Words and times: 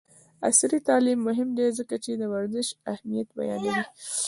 عصري 0.47 0.79
تعلیم 0.89 1.19
مهم 1.27 1.49
دی 1.57 1.67
ځکه 1.79 1.95
چې 2.03 2.11
د 2.15 2.23
ورزش 2.33 2.67
اهمیت 2.93 3.29
بیانوي. 3.37 3.81